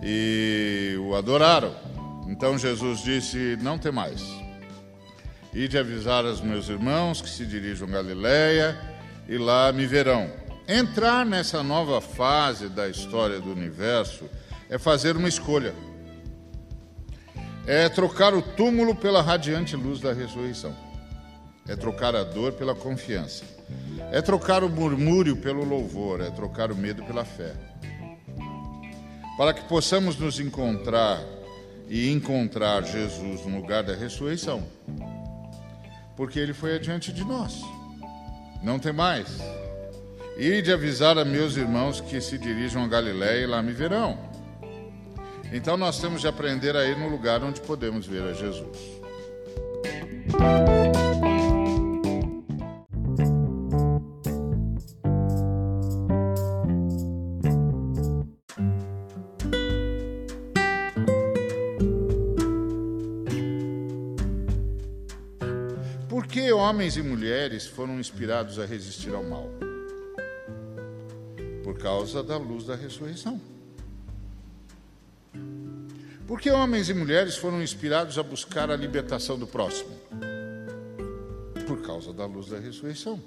e 0.00 0.96
o 1.00 1.16
adoraram. 1.16 1.74
Então 2.28 2.56
Jesus 2.56 3.02
disse: 3.02 3.58
Não 3.60 3.76
tem 3.76 3.90
mais. 3.90 4.22
E 5.52 5.66
de 5.66 5.76
avisar 5.76 6.24
aos 6.24 6.40
meus 6.40 6.68
irmãos 6.68 7.20
que 7.20 7.28
se 7.28 7.44
dirijam 7.44 7.88
a 7.88 7.90
Galiléia 7.90 8.78
e 9.28 9.36
lá 9.36 9.72
me 9.72 9.86
verão. 9.86 10.30
Entrar 10.68 11.26
nessa 11.26 11.64
nova 11.64 12.00
fase 12.00 12.68
da 12.68 12.88
história 12.88 13.40
do 13.40 13.50
universo 13.50 14.30
é 14.70 14.78
fazer 14.78 15.16
uma 15.16 15.26
escolha 15.26 15.74
é 17.66 17.88
trocar 17.88 18.32
o 18.32 18.40
túmulo 18.40 18.94
pela 18.94 19.20
radiante 19.20 19.74
luz 19.74 20.00
da 20.00 20.12
ressurreição. 20.12 20.74
É 21.68 21.74
trocar 21.74 22.14
a 22.14 22.22
dor 22.22 22.52
pela 22.52 22.76
confiança. 22.76 23.44
É 24.12 24.22
trocar 24.22 24.62
o 24.62 24.68
murmúrio 24.68 25.36
pelo 25.36 25.64
louvor. 25.64 26.20
É 26.20 26.30
trocar 26.30 26.70
o 26.70 26.76
medo 26.76 27.02
pela 27.02 27.24
fé. 27.24 27.52
Para 29.36 29.52
que 29.52 29.64
possamos 29.64 30.16
nos 30.16 30.38
encontrar 30.38 31.20
e 31.88 32.10
encontrar 32.10 32.84
Jesus 32.84 33.44
no 33.44 33.60
lugar 33.60 33.82
da 33.82 33.94
ressurreição. 33.94 34.62
Porque 36.16 36.38
ele 36.38 36.54
foi 36.54 36.76
adiante 36.76 37.12
de 37.12 37.24
nós. 37.24 37.60
Não 38.62 38.78
tem 38.78 38.92
mais. 38.92 39.26
E 40.38 40.62
de 40.62 40.72
avisar 40.72 41.18
a 41.18 41.24
meus 41.24 41.56
irmãos 41.56 42.00
que 42.00 42.20
se 42.20 42.38
dirijam 42.38 42.84
a 42.84 42.88
Galiléia 42.88 43.42
e 43.42 43.46
lá 43.46 43.60
me 43.60 43.72
verão. 43.72 44.35
Então 45.52 45.76
nós 45.76 46.00
temos 46.00 46.20
de 46.20 46.28
aprender 46.28 46.76
a 46.76 46.84
ir 46.84 46.98
no 46.98 47.08
lugar 47.08 47.42
onde 47.42 47.60
podemos 47.60 48.06
ver 48.06 48.22
a 48.22 48.32
Jesus. 48.32 48.78
Por 66.08 66.26
que 66.26 66.52
homens 66.52 66.96
e 66.96 67.02
mulheres 67.02 67.66
foram 67.66 67.98
inspirados 67.98 68.58
a 68.58 68.66
resistir 68.66 69.14
ao 69.14 69.22
mal? 69.22 69.48
Por 71.62 71.78
causa 71.78 72.22
da 72.22 72.36
luz 72.36 72.66
da 72.66 72.74
ressurreição. 72.74 73.40
Por 76.26 76.40
que 76.40 76.50
homens 76.50 76.88
e 76.88 76.94
mulheres 76.94 77.36
foram 77.36 77.62
inspirados 77.62 78.18
a 78.18 78.22
buscar 78.22 78.68
a 78.68 78.76
libertação 78.76 79.38
do 79.38 79.46
próximo? 79.46 79.90
Por 81.68 81.82
causa 81.82 82.12
da 82.12 82.26
luz 82.26 82.48
da 82.48 82.58
ressurreição. 82.58 83.22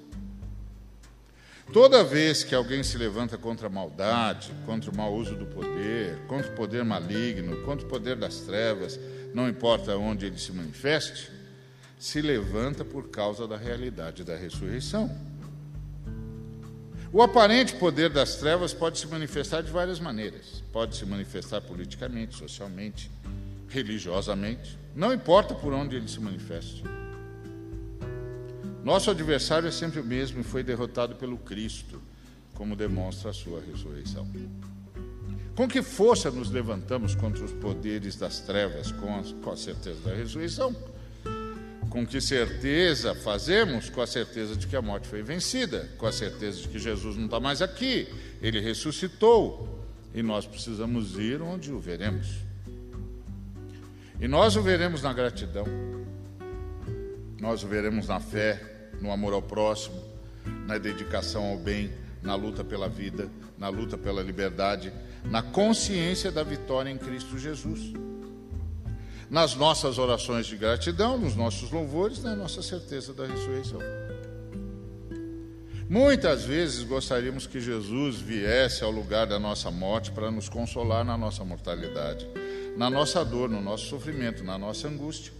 Toda 1.72 2.04
vez 2.04 2.44
que 2.44 2.54
alguém 2.54 2.82
se 2.82 2.98
levanta 2.98 3.38
contra 3.38 3.68
a 3.68 3.70
maldade, 3.70 4.52
contra 4.66 4.90
o 4.90 4.96
mau 4.96 5.14
uso 5.14 5.34
do 5.34 5.46
poder, 5.46 6.18
contra 6.26 6.52
o 6.52 6.54
poder 6.54 6.84
maligno, 6.84 7.62
contra 7.62 7.86
o 7.86 7.88
poder 7.88 8.16
das 8.16 8.40
trevas, 8.40 9.00
não 9.32 9.48
importa 9.48 9.96
onde 9.96 10.26
ele 10.26 10.38
se 10.38 10.52
manifeste, 10.52 11.30
se 11.98 12.20
levanta 12.20 12.84
por 12.84 13.08
causa 13.08 13.46
da 13.46 13.56
realidade 13.56 14.24
da 14.24 14.36
ressurreição. 14.36 15.10
O 17.12 17.20
aparente 17.20 17.74
poder 17.74 18.08
das 18.08 18.36
trevas 18.36 18.72
pode 18.72 18.98
se 18.98 19.06
manifestar 19.08 19.62
de 19.62 19.70
várias 19.72 19.98
maneiras. 19.98 20.62
Pode 20.72 20.96
se 20.96 21.04
manifestar 21.04 21.60
politicamente, 21.60 22.36
socialmente, 22.36 23.10
religiosamente. 23.68 24.78
Não 24.94 25.12
importa 25.12 25.52
por 25.52 25.72
onde 25.72 25.96
ele 25.96 26.06
se 26.06 26.20
manifeste. 26.20 26.84
Nosso 28.84 29.10
adversário 29.10 29.68
é 29.68 29.72
sempre 29.72 29.98
o 29.98 30.04
mesmo 30.04 30.40
e 30.40 30.44
foi 30.44 30.62
derrotado 30.62 31.16
pelo 31.16 31.36
Cristo, 31.36 32.00
como 32.54 32.76
demonstra 32.76 33.30
a 33.30 33.32
sua 33.32 33.60
ressurreição. 33.60 34.26
Com 35.56 35.66
que 35.66 35.82
força 35.82 36.30
nos 36.30 36.48
levantamos 36.48 37.16
contra 37.16 37.44
os 37.44 37.52
poderes 37.52 38.14
das 38.14 38.38
trevas, 38.38 38.92
com 38.92 39.50
a, 39.50 39.56
certeza 39.56 40.00
da 40.00 40.14
ressurreição? 40.14 40.74
Com 41.90 42.06
que 42.06 42.20
certeza 42.20 43.16
fazemos? 43.16 43.90
Com 43.90 44.00
a 44.00 44.06
certeza 44.06 44.54
de 44.54 44.68
que 44.68 44.76
a 44.76 44.80
morte 44.80 45.08
foi 45.08 45.22
vencida, 45.22 45.90
com 45.98 46.06
a 46.06 46.12
certeza 46.12 46.62
de 46.62 46.68
que 46.68 46.78
Jesus 46.78 47.16
não 47.16 47.24
está 47.24 47.40
mais 47.40 47.60
aqui, 47.60 48.08
ele 48.40 48.60
ressuscitou 48.60 49.84
e 50.14 50.22
nós 50.22 50.46
precisamos 50.46 51.18
ir 51.18 51.42
onde 51.42 51.72
o 51.72 51.80
veremos. 51.80 52.28
E 54.20 54.28
nós 54.28 54.54
o 54.54 54.62
veremos 54.62 55.02
na 55.02 55.12
gratidão, 55.12 55.66
nós 57.40 57.64
o 57.64 57.66
veremos 57.66 58.06
na 58.06 58.20
fé, 58.20 58.62
no 59.00 59.10
amor 59.10 59.32
ao 59.32 59.42
próximo, 59.42 60.00
na 60.66 60.78
dedicação 60.78 61.44
ao 61.46 61.58
bem, 61.58 61.90
na 62.22 62.36
luta 62.36 62.62
pela 62.62 62.88
vida, 62.88 63.28
na 63.58 63.68
luta 63.68 63.98
pela 63.98 64.22
liberdade, 64.22 64.92
na 65.24 65.42
consciência 65.42 66.30
da 66.30 66.44
vitória 66.44 66.88
em 66.88 66.98
Cristo 66.98 67.36
Jesus 67.36 67.92
nas 69.30 69.54
nossas 69.54 69.96
orações 69.96 70.46
de 70.46 70.56
gratidão, 70.56 71.16
nos 71.16 71.36
nossos 71.36 71.70
louvores, 71.70 72.20
na 72.20 72.34
nossa 72.34 72.60
certeza 72.62 73.14
da 73.14 73.24
ressurreição. 73.26 73.78
Muitas 75.88 76.44
vezes 76.44 76.82
gostaríamos 76.82 77.46
que 77.46 77.60
Jesus 77.60 78.16
viesse 78.16 78.82
ao 78.82 78.90
lugar 78.90 79.26
da 79.26 79.38
nossa 79.38 79.70
morte 79.70 80.10
para 80.10 80.30
nos 80.30 80.48
consolar 80.48 81.04
na 81.04 81.16
nossa 81.16 81.44
mortalidade, 81.44 82.28
na 82.76 82.90
nossa 82.90 83.24
dor, 83.24 83.48
no 83.48 83.60
nosso 83.60 83.86
sofrimento, 83.86 84.42
na 84.42 84.58
nossa 84.58 84.88
angústia. 84.88 85.32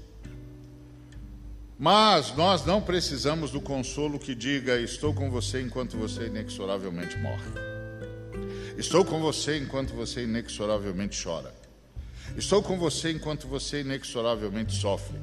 Mas 1.78 2.34
nós 2.36 2.64
não 2.64 2.80
precisamos 2.80 3.50
do 3.50 3.60
consolo 3.60 4.18
que 4.18 4.34
diga: 4.34 4.78
Estou 4.80 5.14
com 5.14 5.30
você 5.30 5.62
enquanto 5.62 5.96
você 5.96 6.26
inexoravelmente 6.26 7.16
morre. 7.18 7.70
Estou 8.76 9.04
com 9.04 9.20
você 9.20 9.56
enquanto 9.56 9.94
você 9.94 10.24
inexoravelmente 10.24 11.22
chora. 11.22 11.59
Estou 12.36 12.62
com 12.62 12.78
você 12.78 13.10
enquanto 13.12 13.46
você 13.46 13.80
inexoravelmente 13.80 14.74
sofre. 14.74 15.18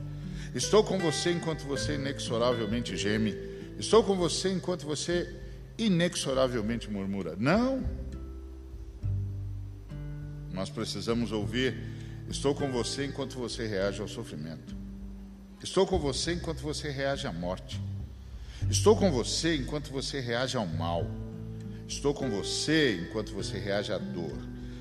Estou 0.54 0.84
com 0.84 0.98
você 0.98 1.32
enquanto 1.32 1.64
você 1.64 1.96
inexoravelmente 1.96 2.96
geme. 2.98 3.36
Estou 3.78 4.04
com 4.04 4.16
você 4.16 4.52
enquanto 4.52 4.86
você 4.86 5.34
inexoravelmente 5.78 6.90
murmura. 6.90 7.36
Não. 7.38 7.84
Nós 10.52 10.70
precisamos 10.70 11.32
ouvir: 11.32 11.78
Estou 12.30 12.56
com 12.56 12.72
você 12.72 13.06
enquanto 13.06 13.38
você 13.38 13.68
reage 13.68 14.02
ao 14.02 14.08
sofrimento. 14.08 14.76
Estou 15.64 15.88
com 15.88 16.00
você 16.00 16.34
enquanto 16.34 16.60
você 16.62 16.90
reage 16.90 17.28
à 17.28 17.32
morte. 17.32 17.80
Estou 18.70 18.96
com 18.96 19.12
você 19.12 19.56
enquanto 19.56 19.92
você 19.92 20.20
reage 20.20 20.58
ao 20.58 20.68
mal. 20.68 21.06
Estou 21.88 22.14
com 22.14 22.30
você 22.30 23.00
enquanto 23.02 23.32
você 23.32 23.58
reage 23.58 23.94
à 23.94 23.98
dor. 23.98 24.38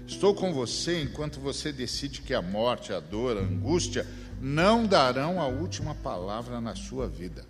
Estou 0.06 0.34
com 0.34 0.52
você 0.52 1.02
enquanto 1.02 1.40
você 1.40 1.72
decide 1.72 2.20
que 2.20 2.32
a 2.32 2.40
morte, 2.40 2.92
a 2.92 3.00
dor, 3.00 3.36
a 3.36 3.40
angústia 3.40 4.06
não 4.40 4.86
darão 4.86 5.40
a 5.40 5.46
última 5.46 5.94
palavra 5.94 6.60
na 6.60 6.76
sua 6.76 7.08
vida. 7.08 7.44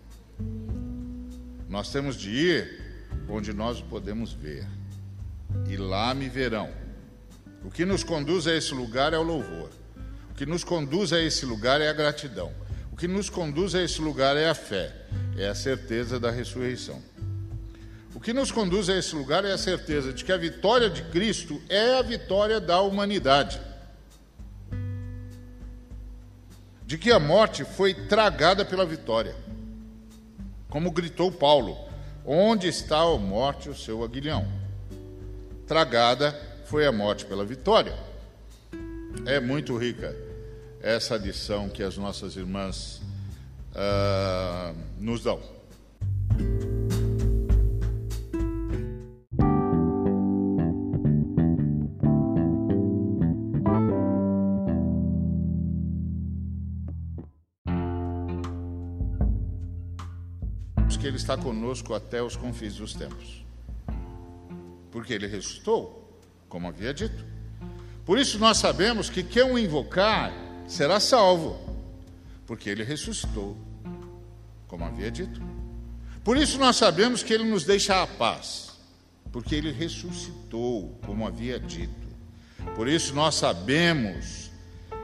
Nós 1.69 1.91
temos 1.91 2.17
de 2.17 2.31
ir 2.31 2.87
onde 3.29 3.53
nós 3.53 3.81
podemos 3.81 4.33
ver, 4.33 4.67
e 5.69 5.77
lá 5.77 6.15
me 6.15 6.29
verão. 6.29 6.71
O 7.65 7.71
que 7.71 7.85
nos 7.85 8.05
conduz 8.05 8.47
a 8.47 8.55
esse 8.55 8.73
lugar 8.73 9.13
é 9.13 9.19
o 9.19 9.23
louvor. 9.23 9.71
O 10.31 10.35
que 10.35 10.47
nos 10.47 10.63
conduz 10.63 11.13
a 11.13 11.21
esse 11.21 11.45
lugar 11.45 11.81
é 11.81 11.89
a 11.89 11.93
gratidão. 11.93 12.53
O 12.93 12.97
que 12.97 13.09
nos 13.09 13.29
conduz 13.29 13.75
a 13.75 13.83
esse 13.83 14.01
lugar 14.01 14.37
é 14.37 14.49
a 14.49 14.55
fé, 14.55 14.95
é 15.37 15.49
a 15.49 15.55
certeza 15.55 16.19
da 16.19 16.31
ressurreição. 16.31 17.03
O 18.17 18.19
que 18.19 18.33
nos 18.33 18.51
conduz 18.51 18.89
a 18.89 18.97
esse 18.97 19.15
lugar 19.15 19.45
é 19.45 19.53
a 19.53 19.59
certeza 19.59 20.11
de 20.11 20.25
que 20.25 20.33
a 20.33 20.39
vitória 20.39 20.89
de 20.89 21.03
Cristo 21.03 21.61
é 21.69 21.99
a 21.99 22.03
vitória 22.03 22.59
da 22.59 22.81
humanidade. 22.81 23.61
De 26.87 26.97
que 26.97 27.13
a 27.13 27.21
morte 27.21 27.63
foi 27.63 27.93
tragada 27.93 28.65
pela 28.65 28.87
vitória. 28.87 29.37
Como 30.71 30.91
gritou 30.91 31.31
Paulo: 31.31 31.77
Onde 32.25 32.69
está 32.69 33.01
a 33.01 33.19
morte, 33.19 33.69
o 33.69 33.77
seu 33.77 34.03
aguilhão? 34.03 34.51
Tragada 35.67 36.35
foi 36.65 36.87
a 36.87 36.93
morte 36.93 37.27
pela 37.27 37.45
vitória. 37.45 37.99
É 39.27 39.39
muito 39.41 39.77
rica 39.77 40.17
essa 40.81 41.19
lição 41.19 41.69
que 41.69 41.83
as 41.83 41.99
nossas 41.99 42.35
irmãs 42.35 43.03
uh, 43.73 44.75
nos 44.99 45.23
dão. 45.23 45.56
Está 61.27 61.37
conosco 61.37 61.93
até 61.93 62.23
os 62.23 62.37
confins 62.37 62.77
dos 62.77 62.95
tempos. 62.95 63.45
Porque 64.93 65.13
Ele 65.13 65.27
ressuscitou, 65.27 66.17
como 66.49 66.69
havia 66.69 66.95
dito. 66.95 67.25
Por 68.05 68.17
isso 68.17 68.39
nós 68.39 68.59
sabemos 68.59 69.11
que 69.11 69.25
quem 69.25 69.43
o 69.43 69.59
invocar 69.59 70.33
será 70.69 71.01
salvo, 71.01 71.59
porque 72.47 72.71
Ele 72.71 72.85
ressuscitou, 72.85 73.57
como 74.69 74.85
havia 74.85 75.11
dito. 75.11 75.43
Por 76.23 76.37
isso 76.37 76.61
nós 76.61 76.77
sabemos 76.77 77.25
que 77.25 77.33
Ele 77.33 77.43
nos 77.43 77.65
deixa 77.65 78.01
a 78.01 78.07
paz, 78.07 78.79
porque 79.33 79.57
Ele 79.57 79.73
ressuscitou, 79.73 80.97
como 81.05 81.27
havia 81.27 81.59
dito. 81.59 82.07
Por 82.77 82.87
isso 82.87 83.13
nós 83.17 83.35
sabemos 83.35 84.53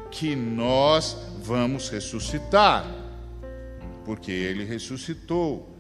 que 0.09 0.37
nós 0.37 1.17
vamos 1.43 1.89
ressuscitar, 1.89 2.87
porque 4.05 4.31
Ele 4.31 4.65
ressuscitou 4.65 5.72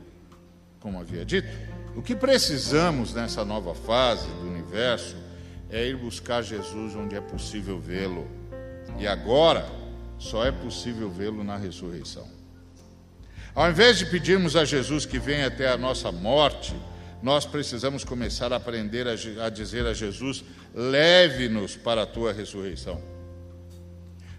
como 0.82 1.00
havia 1.00 1.24
dito. 1.24 1.48
O 1.94 2.02
que 2.02 2.16
precisamos 2.16 3.14
nessa 3.14 3.44
nova 3.44 3.74
fase 3.74 4.26
do 4.26 4.48
universo 4.48 5.16
é 5.70 5.86
ir 5.86 5.96
buscar 5.96 6.42
Jesus 6.42 6.94
onde 6.96 7.14
é 7.14 7.20
possível 7.20 7.78
vê-lo. 7.78 8.26
E 8.98 9.06
agora 9.06 9.66
só 10.18 10.44
é 10.44 10.50
possível 10.50 11.08
vê-lo 11.08 11.44
na 11.44 11.56
ressurreição. 11.56 12.28
Ao 13.54 13.70
invés 13.70 13.98
de 13.98 14.06
pedirmos 14.06 14.56
a 14.56 14.64
Jesus 14.64 15.06
que 15.06 15.18
venha 15.18 15.46
até 15.46 15.68
a 15.68 15.76
nossa 15.76 16.10
morte, 16.10 16.74
nós 17.22 17.46
precisamos 17.46 18.02
começar 18.02 18.52
a 18.52 18.56
aprender 18.56 19.06
a, 19.06 19.48
dizer 19.48 19.86
a 19.86 19.94
Jesus: 19.94 20.44
leve-nos 20.74 21.76
para 21.76 22.02
a 22.02 22.06
tua 22.06 22.32
ressurreição. 22.32 23.12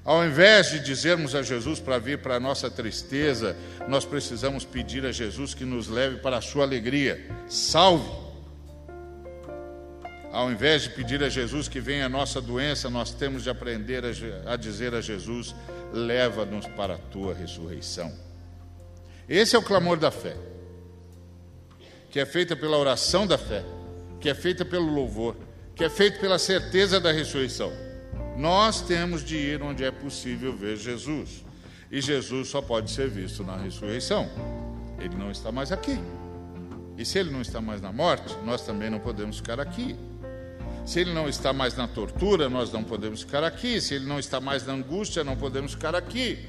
Ao 0.06 0.26
invés 0.26 0.70
de 0.70 0.80
dizermos 0.80 1.34
a 1.34 1.42
Jesus 1.42 1.80
para 1.80 1.98
vir 1.98 2.18
para 2.18 2.36
a 2.36 2.40
nossa 2.40 2.70
tristeza, 2.70 3.56
nós 3.88 4.04
precisamos 4.04 4.66
pedir 4.66 5.06
a 5.06 5.14
Jesus 5.14 5.54
que 5.54 5.64
nos 5.64 5.88
leve 5.88 6.18
para 6.18 6.38
a 6.38 6.42
sua 6.42 6.66
alegria. 6.66 7.26
Salve! 7.48 8.24
Ao 10.30 10.52
invés 10.52 10.82
de 10.82 10.90
pedir 10.90 11.24
a 11.24 11.30
Jesus 11.30 11.70
que 11.70 11.80
venha 11.80 12.08
a 12.08 12.10
nossa 12.10 12.42
doença, 12.42 12.90
nós 12.90 13.14
temos 13.14 13.44
de 13.44 13.50
aprender 13.50 14.04
a, 14.46 14.56
dizer 14.58 14.94
a 14.94 15.00
Jesus: 15.00 15.56
leva-nos 15.94 16.66
para 16.68 16.96
a 16.96 16.98
tua 16.98 17.34
ressurreição. 17.34 18.12
Esse 19.30 19.56
é 19.56 19.60
o 19.60 19.64
clamor 19.64 19.98
da 19.98 20.12
fé, 20.12 20.36
que 22.12 22.20
é 22.20 22.26
feita 22.26 22.58
pela 22.58 22.78
oração 22.78 23.26
da 23.26 23.38
fé, 23.38 23.64
que 24.20 24.28
é 24.28 24.34
feita 24.34 24.66
pelo 24.66 24.92
louvor, 24.94 25.38
que 25.76 25.84
é 25.84 25.90
feito 25.90 26.20
pela 26.20 26.38
certeza 26.38 27.00
da 27.00 27.12
ressurreição. 27.12 27.72
Nós 28.38 28.82
temos 28.82 29.24
de 29.24 29.36
ir 29.36 29.62
onde 29.62 29.84
é 29.84 29.92
possível 29.92 30.56
ver 30.56 30.78
Jesus. 30.78 31.46
E 31.92 32.02
Jesus 32.02 32.48
só 32.48 32.62
pode 32.62 32.90
ser 32.90 33.10
visto 33.10 33.44
na 33.44 33.58
ressurreição. 33.58 34.28
Ele 35.00 35.16
não 35.16 35.30
está 35.30 35.52
mais 35.52 35.72
aqui. 35.72 36.00
E 36.98 37.06
se 37.06 37.20
ele 37.20 37.32
não 37.32 37.42
está 37.42 37.62
mais 37.62 37.82
na 37.82 37.92
morte, 37.92 38.36
nós 38.46 38.66
também 38.66 38.90
não 38.90 39.00
podemos 39.00 39.38
ficar 39.38 39.60
aqui. 39.60 39.96
Se 40.86 41.00
ele 41.00 41.14
não 41.14 41.30
está 41.30 41.54
mais 41.54 41.76
na 41.76 41.88
tortura, 41.88 42.50
nós 42.50 42.72
não 42.72 42.84
podemos 42.84 43.22
ficar 43.22 43.44
aqui. 43.44 43.80
Se 43.80 43.94
ele 43.94 44.06
não 44.06 44.20
está 44.20 44.42
mais 44.42 44.66
na 44.66 44.74
angústia, 44.74 45.24
não 45.24 45.36
podemos 45.36 45.74
ficar 45.74 45.96
aqui. 45.96 46.46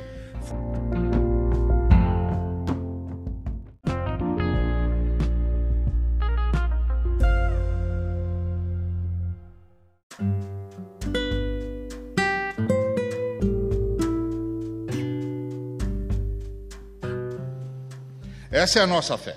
Essa 18.64 18.78
é 18.78 18.82
a 18.82 18.86
nossa 18.86 19.18
fé. 19.18 19.36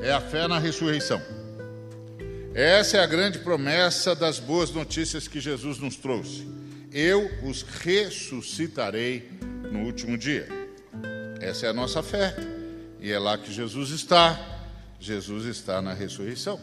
É 0.00 0.10
a 0.10 0.18
fé 0.18 0.48
na 0.48 0.58
ressurreição. 0.58 1.20
Essa 2.54 2.96
é 2.96 3.00
a 3.00 3.06
grande 3.06 3.40
promessa 3.40 4.16
das 4.16 4.38
boas 4.38 4.70
notícias 4.70 5.28
que 5.28 5.38
Jesus 5.38 5.76
nos 5.76 5.94
trouxe. 5.94 6.48
Eu 6.90 7.30
os 7.42 7.60
ressuscitarei 7.60 9.30
no 9.70 9.80
último 9.80 10.16
dia. 10.16 10.48
Essa 11.42 11.66
é 11.66 11.68
a 11.68 11.74
nossa 11.74 12.02
fé. 12.02 12.34
E 13.00 13.12
é 13.12 13.18
lá 13.18 13.36
que 13.36 13.52
Jesus 13.52 13.90
está. 13.90 14.40
Jesus 14.98 15.44
está 15.44 15.82
na 15.82 15.92
ressurreição. 15.92 16.58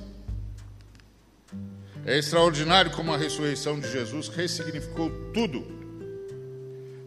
É 2.04 2.18
extraordinário 2.18 2.90
como 2.90 3.14
a 3.14 3.18
ressurreição 3.18 3.80
de 3.80 3.92
Jesus 3.92 4.28
ressignificou 4.28 5.12
tudo, 5.36 5.68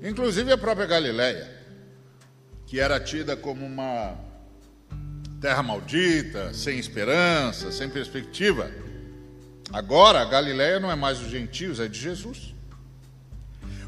inclusive 0.00 0.53
a 0.53 0.57
própria 0.57 0.87
Galileia 0.87 1.63
que 2.66 2.81
era 2.81 2.98
tida 2.98 3.37
como 3.37 3.64
uma 3.64 4.16
terra 5.40 5.62
maldita, 5.62 6.55
sem 6.55 6.79
esperança, 6.79 7.70
sem 7.70 7.88
perspectiva. 7.88 8.70
Agora, 9.72 10.20
a 10.20 10.24
Galiléia 10.24 10.81
não 10.81 10.90
é 10.90 10.94
mais 10.94 11.18
dos 11.18 11.31
gentios, 11.31 11.81
é 11.81 11.88
de 11.88 11.98
Jesus. 11.98 12.55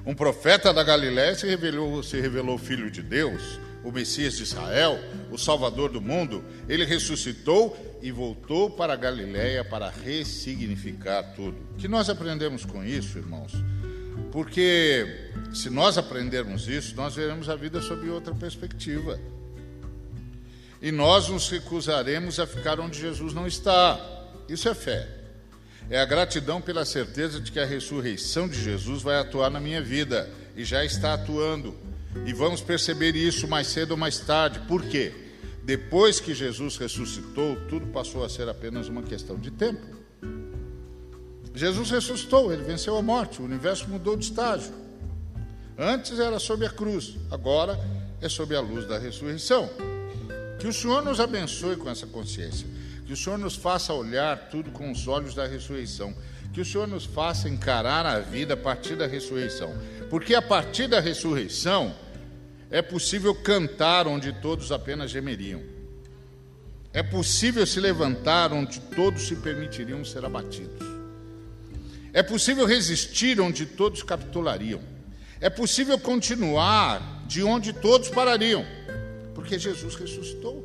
Um 0.04 0.14
profeta 0.14 0.72
da 0.72 0.84
Galiléia 0.84 1.34
se 1.34 1.46
revelou, 1.46 2.02
se 2.02 2.20
revelou 2.20 2.58
filho 2.58 2.90
de 2.90 3.02
Deus, 3.02 3.58
o 3.82 3.90
Messias 3.90 4.36
de 4.36 4.42
Israel, 4.42 4.98
o 5.30 5.38
Salvador 5.38 5.90
do 5.90 6.00
mundo. 6.00 6.44
Ele 6.68 6.84
ressuscitou 6.84 7.76
e 8.02 8.12
voltou 8.12 8.70
para 8.70 8.92
a 8.92 8.96
Galiléia 8.96 9.64
para 9.64 9.90
ressignificar 9.90 11.22
tudo. 11.34 11.56
O 11.72 11.76
que 11.76 11.88
nós 11.88 12.08
aprendemos 12.08 12.64
com 12.64 12.84
isso, 12.84 13.18
irmãos? 13.18 13.52
Porque 14.32 15.30
se 15.52 15.70
nós 15.70 15.96
aprendermos 15.96 16.68
isso, 16.68 16.94
nós 16.94 17.14
veremos 17.14 17.48
a 17.48 17.56
vida 17.56 17.80
sob 17.80 18.08
outra 18.10 18.34
perspectiva. 18.34 19.18
E 20.80 20.92
nós 20.92 21.28
nos 21.28 21.48
recusaremos 21.48 22.38
a 22.38 22.46
ficar 22.46 22.78
onde 22.78 23.00
Jesus 23.00 23.32
não 23.32 23.46
está. 23.46 23.98
Isso 24.48 24.68
é 24.68 24.74
fé. 24.74 25.08
É 25.88 26.00
a 26.00 26.04
gratidão 26.04 26.60
pela 26.60 26.84
certeza 26.84 27.40
de 27.40 27.50
que 27.50 27.60
a 27.60 27.64
ressurreição 27.64 28.48
de 28.48 28.60
Jesus 28.60 29.02
vai 29.02 29.18
atuar 29.18 29.50
na 29.50 29.60
minha 29.60 29.80
vida 29.80 30.28
e 30.56 30.64
já 30.64 30.84
está 30.84 31.14
atuando. 31.14 31.74
E 32.24 32.32
vamos 32.32 32.60
perceber 32.60 33.14
isso 33.14 33.46
mais 33.46 33.68
cedo 33.68 33.92
ou 33.92 33.96
mais 33.96 34.18
tarde. 34.18 34.60
Por 34.60 34.84
quê? 34.84 35.12
Depois 35.62 36.20
que 36.20 36.34
Jesus 36.34 36.76
ressuscitou, 36.76 37.56
tudo 37.68 37.86
passou 37.88 38.24
a 38.24 38.28
ser 38.28 38.48
apenas 38.48 38.88
uma 38.88 39.02
questão 39.02 39.38
de 39.38 39.50
tempo. 39.50 39.96
Jesus 41.56 41.90
ressuscitou, 41.90 42.52
ele 42.52 42.62
venceu 42.62 42.98
a 42.98 43.02
morte, 43.02 43.40
o 43.40 43.44
universo 43.46 43.88
mudou 43.88 44.14
de 44.14 44.26
estágio. 44.26 44.74
Antes 45.78 46.18
era 46.18 46.38
sob 46.38 46.66
a 46.66 46.70
cruz, 46.70 47.16
agora 47.30 47.80
é 48.20 48.28
sob 48.28 48.54
a 48.54 48.60
luz 48.60 48.86
da 48.86 48.98
ressurreição. 48.98 49.70
Que 50.58 50.66
o 50.66 50.72
Senhor 50.72 51.02
nos 51.02 51.18
abençoe 51.18 51.76
com 51.76 51.88
essa 51.88 52.06
consciência. 52.06 52.66
Que 53.06 53.14
o 53.14 53.16
Senhor 53.16 53.38
nos 53.38 53.56
faça 53.56 53.94
olhar 53.94 54.50
tudo 54.50 54.70
com 54.70 54.90
os 54.90 55.08
olhos 55.08 55.34
da 55.34 55.46
ressurreição. 55.46 56.14
Que 56.52 56.60
o 56.60 56.64
Senhor 56.64 56.86
nos 56.86 57.06
faça 57.06 57.48
encarar 57.48 58.04
a 58.04 58.20
vida 58.20 58.52
a 58.52 58.56
partir 58.56 58.94
da 58.94 59.06
ressurreição. 59.06 59.74
Porque 60.10 60.34
a 60.34 60.42
partir 60.42 60.88
da 60.88 61.00
ressurreição 61.00 61.94
é 62.70 62.82
possível 62.82 63.34
cantar 63.34 64.06
onde 64.06 64.30
todos 64.30 64.70
apenas 64.72 65.10
gemeriam. 65.10 65.62
É 66.92 67.02
possível 67.02 67.66
se 67.66 67.80
levantar 67.80 68.52
onde 68.52 68.78
todos 68.80 69.26
se 69.26 69.36
permitiriam 69.36 70.04
ser 70.04 70.24
abatidos. 70.24 70.95
É 72.16 72.22
possível 72.22 72.64
resistir 72.64 73.38
onde 73.42 73.66
todos 73.66 74.02
capitulariam. 74.02 74.80
É 75.38 75.50
possível 75.50 75.98
continuar 75.98 77.26
de 77.26 77.42
onde 77.42 77.74
todos 77.74 78.08
parariam, 78.08 78.64
porque 79.34 79.58
Jesus 79.58 79.94
ressuscitou. 79.96 80.64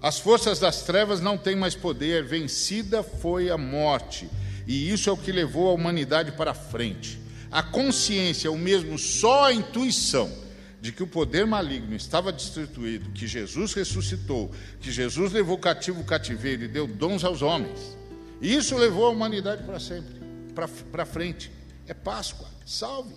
As 0.00 0.18
forças 0.18 0.58
das 0.58 0.84
trevas 0.84 1.20
não 1.20 1.36
têm 1.36 1.54
mais 1.54 1.74
poder, 1.74 2.24
vencida 2.24 3.02
foi 3.02 3.50
a 3.50 3.58
morte, 3.58 4.26
e 4.66 4.90
isso 4.90 5.10
é 5.10 5.12
o 5.12 5.18
que 5.18 5.30
levou 5.30 5.68
a 5.68 5.74
humanidade 5.74 6.32
para 6.32 6.54
frente. 6.54 7.20
A 7.50 7.62
consciência, 7.62 8.50
o 8.50 8.56
mesmo 8.56 8.98
só 8.98 9.44
a 9.44 9.52
intuição 9.52 10.32
de 10.80 10.92
que 10.92 11.02
o 11.02 11.06
poder 11.06 11.46
maligno 11.46 11.94
estava 11.94 12.32
destituído, 12.32 13.10
que 13.10 13.26
Jesus 13.26 13.74
ressuscitou, 13.74 14.50
que 14.80 14.90
Jesus 14.90 15.30
levou 15.30 15.58
cativo 15.58 16.00
o 16.00 16.04
cativeiro 16.04 16.62
e 16.62 16.68
deu 16.68 16.86
dons 16.86 17.22
aos 17.22 17.42
homens. 17.42 17.98
Isso 18.40 18.78
levou 18.78 19.04
a 19.06 19.10
humanidade 19.10 19.62
para 19.62 19.78
sempre, 19.78 20.21
para 20.52 21.06
frente. 21.06 21.50
É 21.86 21.94
Páscoa, 21.94 22.48
salve. 22.64 23.14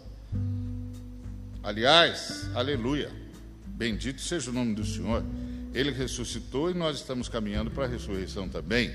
Aliás, 1.64 2.50
aleluia. 2.54 3.12
Bendito 3.66 4.22
seja 4.22 4.50
o 4.50 4.54
nome 4.54 4.76
do 4.76 4.86
Senhor. 4.86 5.24
Ele 5.74 5.92
ressuscitou 5.92 6.72
e 6.72 6.74
nós 6.74 6.98
estamos 6.98 7.28
caminhando 7.28 7.70
para 7.70 7.86
a 7.86 7.88
ressurreição 7.88 8.48
também. 8.48 8.94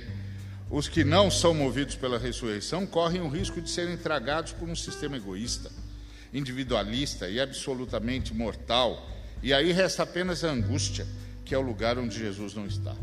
Os 0.71 0.89
que 0.89 1.03
não 1.03 1.31
são 1.31 1.53
movidos 1.53 1.97
pela 1.97 2.19
ressurreição 2.19 2.87
correm 2.87 3.21
o 3.21 3.29
risco 3.29 3.61
de 3.61 3.69
serem 3.69 3.97
tragados 3.97 4.53
por 4.53 4.69
um 4.69 4.77
sistema 4.77 5.17
egoísta, 5.17 5.71
individualista 6.33 7.29
e 7.29 7.41
absolutamente 7.41 8.33
mortal. 8.33 9.05
E 9.43 9.53
aí 9.53 9.73
resta 9.73 10.05
apenas 10.05 10.45
a 10.45 10.51
angústia, 10.51 11.07
que 11.45 11.55
é 11.55 11.59
o 11.59 11.63
lugar 11.63 11.99
onde 11.99 12.17
Jesus 12.17 12.55
não 12.55 12.67
está. 12.67 12.95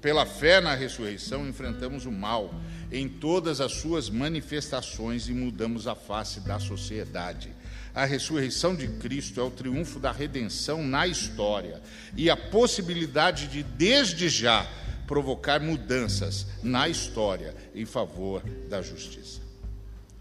Pela 0.00 0.24
fé 0.24 0.60
na 0.60 0.74
ressurreição, 0.74 1.46
enfrentamos 1.46 2.06
o 2.06 2.12
mal 2.12 2.54
em 2.90 3.08
todas 3.08 3.60
as 3.60 3.72
suas 3.72 4.08
manifestações 4.08 5.28
e 5.28 5.32
mudamos 5.32 5.86
a 5.86 5.94
face 5.94 6.40
da 6.40 6.58
sociedade. 6.58 7.50
A 7.94 8.04
ressurreição 8.04 8.74
de 8.74 8.88
Cristo 8.88 9.40
é 9.40 9.42
o 9.42 9.50
triunfo 9.50 9.98
da 9.98 10.12
redenção 10.12 10.84
na 10.84 11.06
história 11.06 11.80
e 12.14 12.28
a 12.28 12.36
possibilidade 12.36 13.48
de, 13.48 13.62
desde 13.62 14.28
já, 14.28 14.66
provocar 15.06 15.60
mudanças 15.60 16.46
na 16.62 16.88
história 16.88 17.54
em 17.74 17.86
favor 17.86 18.42
da 18.68 18.82
justiça. 18.82 19.40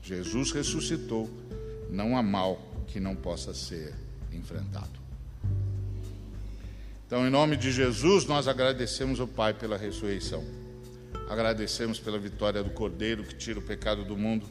Jesus 0.01 0.51
ressuscitou, 0.51 1.30
não 1.89 2.15
há 2.15 2.23
mal 2.23 2.62
que 2.88 2.99
não 2.99 3.15
possa 3.15 3.54
ser 3.54 3.93
enfrentado. 4.32 4.99
Então, 7.08 7.28
em 7.28 7.30
nome 7.30 7.56
de 7.56 7.71
Jesus, 7.71 8.25
nós 8.25 8.47
agradecemos 8.47 9.19
ao 9.19 9.28
Pai 9.28 9.54
pela 9.54 9.78
ressurreição. 9.78 10.43
Agradecemos 11.29 11.99
pela 11.99 12.19
vitória 12.19 12.63
do 12.63 12.69
Cordeiro 12.69 13.23
que 13.23 13.35
tira 13.35 13.59
o 13.59 13.61
pecado 13.61 14.03
do 14.03 14.15
mundo. 14.15 14.45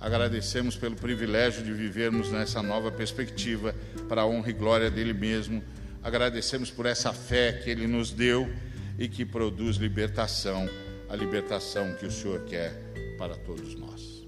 Agradecemos 0.00 0.76
pelo 0.76 0.96
privilégio 0.96 1.62
de 1.62 1.72
vivermos 1.72 2.30
nessa 2.30 2.62
nova 2.62 2.90
perspectiva 2.90 3.74
para 4.08 4.22
a 4.22 4.26
honra 4.26 4.50
e 4.50 4.52
glória 4.54 4.90
dele 4.90 5.12
mesmo. 5.12 5.62
Agradecemos 6.02 6.70
por 6.70 6.86
essa 6.86 7.12
fé 7.12 7.52
que 7.52 7.68
ele 7.68 7.86
nos 7.86 8.10
deu 8.10 8.50
e 8.98 9.08
que 9.08 9.24
produz 9.24 9.76
libertação, 9.76 10.68
a 11.08 11.16
libertação 11.16 11.94
que 11.96 12.06
o 12.06 12.10
Senhor 12.10 12.44
quer 12.44 12.72
para 13.18 13.36
todos 13.36 13.74
nós. 13.74 14.26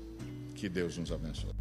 Que 0.55 0.69
Deus 0.69 0.99
nos 0.99 1.11
abençoe. 1.11 1.53